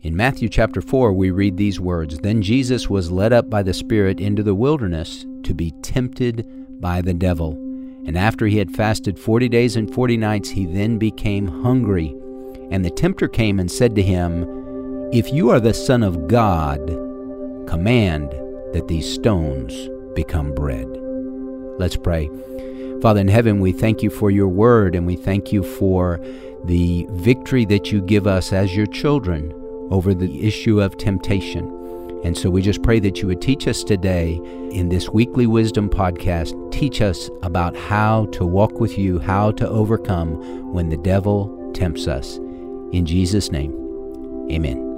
[0.00, 3.72] In Matthew chapter 4, we read these words Then Jesus was led up by the
[3.72, 7.52] Spirit into the wilderness to be tempted by the devil.
[8.04, 12.16] And after he had fasted forty days and forty nights, he then became hungry.
[12.72, 14.44] And the tempter came and said to him,
[15.12, 16.84] If you are the Son of God,
[17.68, 18.30] command
[18.72, 20.88] that these stones become bread.
[21.78, 22.28] Let's pray.
[23.00, 26.18] Father in heaven, we thank you for your word and we thank you for
[26.64, 29.54] the victory that you give us as your children
[29.90, 31.66] over the issue of temptation.
[32.24, 34.40] And so we just pray that you would teach us today
[34.70, 39.68] in this weekly wisdom podcast, teach us about how to walk with you, how to
[39.68, 42.36] overcome when the devil tempts us.
[42.92, 43.72] In Jesus' name,
[44.50, 44.88] amen.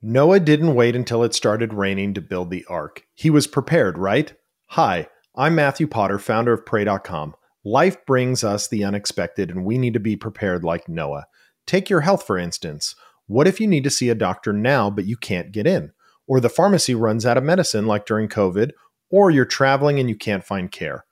[0.00, 3.04] Noah didn't wait until it started raining to build the ark.
[3.14, 4.32] He was prepared, right?
[4.68, 7.34] Hi, I'm Matthew Potter, founder of Pray.com.
[7.64, 11.26] Life brings us the unexpected, and we need to be prepared like Noah.
[11.66, 12.94] Take your health, for instance.
[13.26, 15.92] What if you need to see a doctor now, but you can't get in?
[16.26, 18.70] Or the pharmacy runs out of medicine, like during COVID,
[19.10, 21.04] or you're traveling and you can't find care?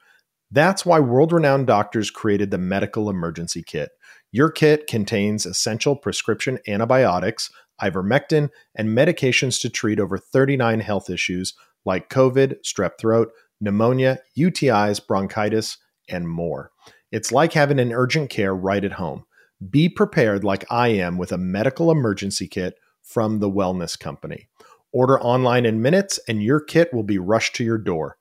[0.50, 3.90] That's why world renowned doctors created the Medical Emergency Kit.
[4.30, 7.50] Your kit contains essential prescription antibiotics,
[7.82, 11.54] ivermectin, and medications to treat over 39 health issues
[11.84, 16.70] like COVID, strep throat, pneumonia, UTIs, bronchitis, and more.
[17.10, 19.24] It's like having an urgent care right at home.
[19.70, 24.48] Be prepared like I am with a medical emergency kit from the Wellness Company.
[24.92, 28.16] Order online in minutes and your kit will be rushed to your door.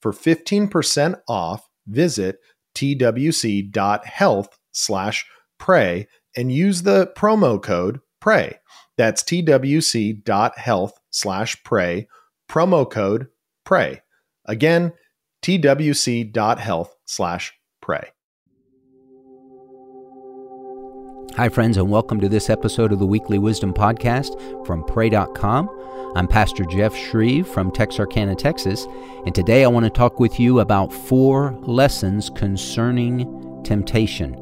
[0.00, 2.38] For 15% off, visit
[2.74, 5.26] twc.health slash
[5.58, 8.58] pray and use the promo code PRAY.
[8.96, 12.08] That's twc.health slash pray,
[12.48, 13.28] promo code
[13.64, 14.02] PRAY.
[14.46, 14.92] Again,
[15.42, 18.12] twc.health slash pray.
[21.36, 25.68] Hi, friends, and welcome to this episode of the Weekly Wisdom Podcast from Pray.com.
[26.14, 28.86] I'm Pastor Jeff Schreve from Texarkana, Texas,
[29.26, 34.34] and today I want to talk with you about four lessons concerning temptation.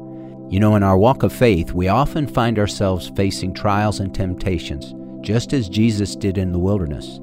[0.49, 4.93] You know, in our walk of faith, we often find ourselves facing trials and temptations,
[5.25, 7.19] just as Jesus did in the wilderness.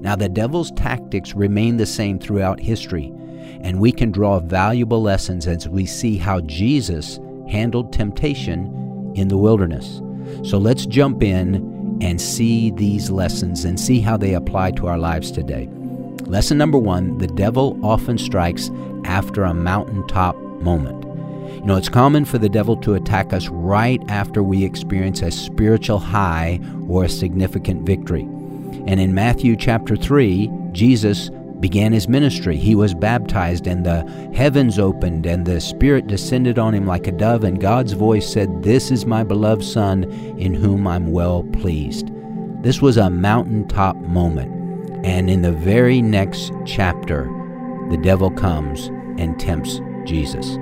[0.00, 3.12] Now, the devil's tactics remain the same throughout history,
[3.60, 9.36] and we can draw valuable lessons as we see how Jesus handled temptation in the
[9.36, 10.00] wilderness.
[10.48, 14.98] So let's jump in and see these lessons and see how they apply to our
[14.98, 15.68] lives today.
[16.26, 18.70] Lesson number one the devil often strikes
[19.04, 21.04] after a mountaintop moment.
[21.54, 25.30] You know, it's common for the devil to attack us right after we experience a
[25.30, 28.22] spiritual high or a significant victory.
[28.86, 32.56] And in Matthew chapter 3, Jesus began his ministry.
[32.56, 34.02] He was baptized, and the
[34.34, 38.62] heavens opened, and the Spirit descended on him like a dove, and God's voice said,
[38.62, 40.04] This is my beloved Son,
[40.38, 42.10] in whom I'm well pleased.
[42.62, 44.54] This was a mountaintop moment.
[45.04, 47.24] And in the very next chapter,
[47.90, 48.86] the devil comes
[49.20, 50.56] and tempts Jesus.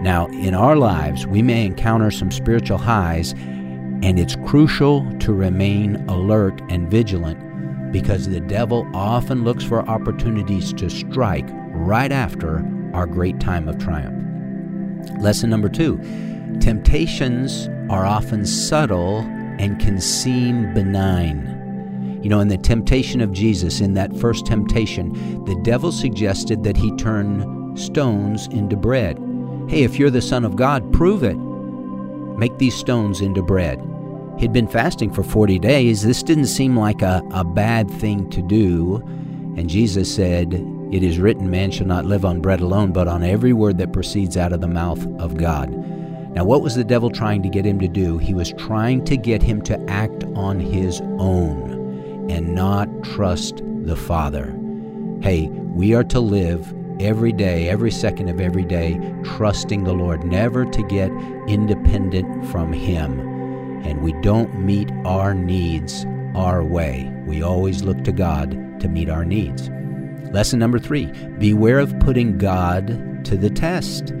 [0.00, 5.96] Now, in our lives, we may encounter some spiritual highs, and it's crucial to remain
[6.08, 7.43] alert and vigilant
[7.94, 13.78] because the devil often looks for opportunities to strike right after our great time of
[13.78, 14.20] triumph.
[15.20, 15.98] Lesson number two
[16.60, 19.20] temptations are often subtle
[19.60, 22.18] and can seem benign.
[22.20, 26.76] You know, in the temptation of Jesus, in that first temptation, the devil suggested that
[26.76, 29.20] he turn stones into bread.
[29.68, 31.36] Hey, if you're the Son of God, prove it.
[31.36, 33.80] Make these stones into bread.
[34.38, 36.02] He'd been fasting for 40 days.
[36.02, 38.96] This didn't seem like a, a bad thing to do.
[39.56, 40.54] And Jesus said,
[40.90, 43.92] It is written, man shall not live on bread alone, but on every word that
[43.92, 45.70] proceeds out of the mouth of God.
[46.34, 48.18] Now, what was the devil trying to get him to do?
[48.18, 53.94] He was trying to get him to act on his own and not trust the
[53.94, 54.58] Father.
[55.20, 60.24] Hey, we are to live every day, every second of every day, trusting the Lord,
[60.24, 61.10] never to get
[61.46, 63.33] independent from Him
[63.84, 67.12] and we don't meet our needs our way.
[67.26, 69.70] We always look to God to meet our needs.
[70.32, 71.06] Lesson number three
[71.38, 74.12] beware of putting God to the test.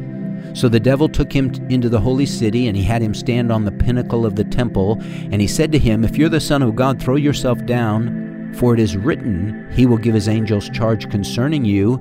[0.52, 3.64] So the devil took him into the holy city, and he had him stand on
[3.64, 4.98] the pinnacle of the temple.
[5.00, 8.72] And he said to him, If you're the Son of God, throw yourself down, for
[8.74, 11.94] it is written, He will give His angels charge concerning you,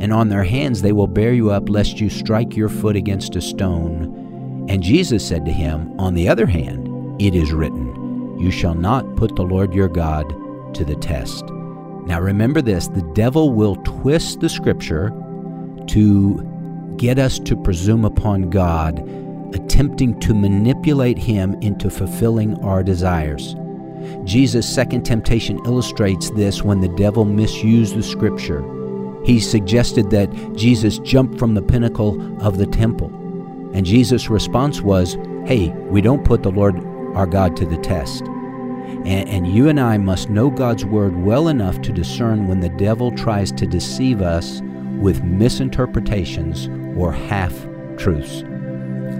[0.00, 3.36] and on their hands they will bear you up, lest you strike your foot against
[3.36, 4.66] a stone.
[4.68, 6.88] And Jesus said to him, On the other hand,
[7.18, 10.28] it is written, You shall not put the Lord your God
[10.74, 11.44] to the test.
[12.06, 15.10] Now remember this the devil will twist the scripture
[15.88, 18.98] to get us to presume upon God,
[19.54, 23.54] attempting to manipulate Him into fulfilling our desires.
[24.24, 28.64] Jesus' second temptation illustrates this when the devil misused the scripture.
[29.24, 33.08] He suggested that Jesus jump from the pinnacle of the temple.
[33.72, 35.16] And Jesus' response was,
[35.46, 36.76] Hey, we don't put the Lord
[37.14, 38.24] our God to the test.
[38.24, 42.68] And, and, you and I must know God's word well enough to discern when the
[42.68, 44.60] devil tries to deceive us
[45.00, 47.52] with misinterpretations or half
[47.96, 48.44] truths.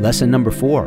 [0.00, 0.86] Lesson number four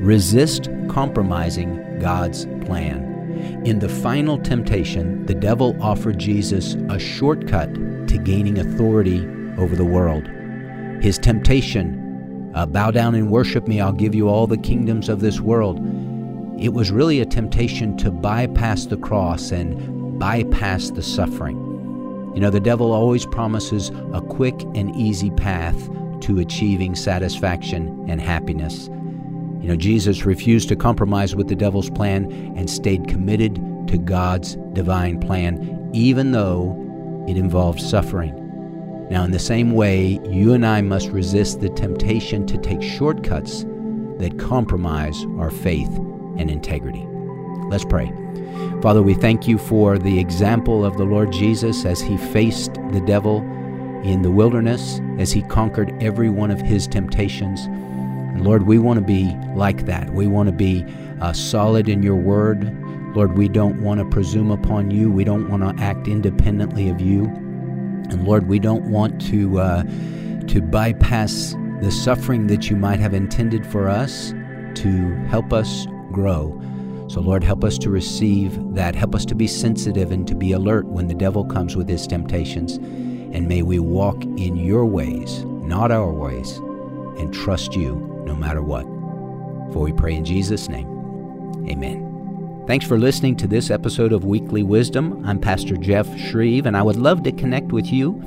[0.00, 3.62] resist compromising God's plan.
[3.64, 9.26] In the final temptation, the devil offered Jesus a shortcut to gaining authority
[9.58, 10.28] over the world.
[11.02, 15.20] His temptation, uh, bow down and worship me, I'll give you all the kingdoms of
[15.20, 15.78] this world.
[16.58, 21.56] It was really a temptation to bypass the cross and bypass the suffering.
[22.34, 25.88] You know, the devil always promises a quick and easy path
[26.22, 28.88] to achieving satisfaction and happiness.
[28.88, 33.54] You know, Jesus refused to compromise with the devil's plan and stayed committed
[33.86, 38.34] to God's divine plan, even though it involved suffering.
[39.08, 43.64] Now, in the same way, you and I must resist the temptation to take shortcuts
[44.18, 45.96] that compromise our faith
[46.38, 47.06] and integrity.
[47.68, 48.12] Let's pray.
[48.80, 53.02] Father, we thank you for the example of the Lord Jesus as he faced the
[53.04, 53.38] devil
[54.04, 57.66] in the wilderness, as he conquered every one of his temptations.
[57.66, 60.10] And Lord, we want to be like that.
[60.10, 60.84] We want to be
[61.20, 62.72] uh, solid in your word.
[63.16, 65.10] Lord, we don't want to presume upon you.
[65.10, 67.24] We don't want to act independently of you.
[67.24, 73.12] And Lord, we don't want to uh, to bypass the suffering that you might have
[73.12, 74.32] intended for us
[74.74, 75.86] to help us
[76.18, 76.60] grow.
[77.08, 78.96] So, Lord, help us to receive that.
[78.96, 82.08] Help us to be sensitive and to be alert when the devil comes with his
[82.08, 82.78] temptations.
[83.34, 86.56] And may we walk in your ways, not our ways,
[87.18, 88.82] and trust you no matter what.
[89.72, 90.88] For we pray in Jesus' name.
[91.68, 92.64] Amen.
[92.66, 95.24] Thanks for listening to this episode of Weekly Wisdom.
[95.24, 98.20] I'm Pastor Jeff Schreve, and I would love to connect with you.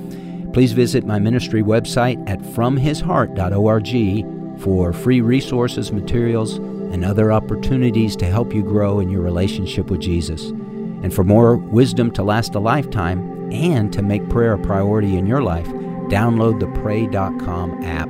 [0.53, 6.59] Please visit my ministry website at fromhisheart.org for free resources, materials,
[6.91, 10.49] and other opportunities to help you grow in your relationship with Jesus.
[10.49, 15.25] And for more wisdom to last a lifetime and to make prayer a priority in
[15.25, 15.67] your life,
[16.09, 18.09] download the pray.com app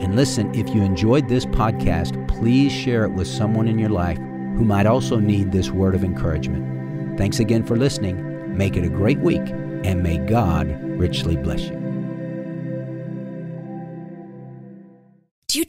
[0.00, 4.16] and listen, if you enjoyed this podcast, please share it with someone in your life
[4.16, 7.18] who might also need this word of encouragement.
[7.18, 8.56] Thanks again for listening.
[8.56, 10.68] Make it a great week, and may God
[10.98, 11.78] richly bless you.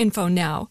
[0.00, 0.70] info now.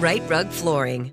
[0.00, 1.12] Rite Rug Flooring.